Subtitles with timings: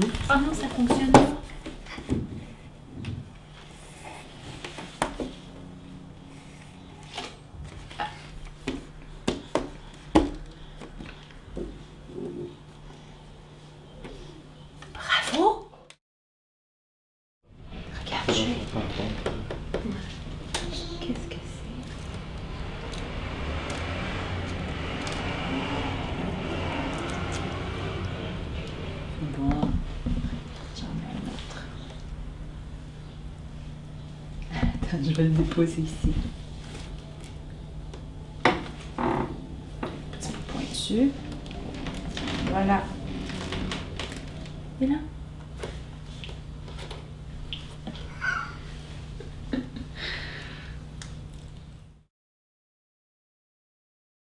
[0.00, 1.20] Oh non, ça fonctionne pas.
[14.94, 15.68] Bravo!
[18.04, 18.32] Regarde, je
[21.00, 21.68] Qu'est-ce que c'est?
[29.36, 29.50] Bon,
[35.02, 36.12] Je vais le déposer ici.
[40.12, 41.10] Petit peu pointu.
[42.50, 42.82] Voilà.
[44.80, 44.96] Et là?